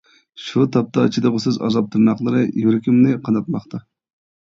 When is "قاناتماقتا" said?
3.29-3.87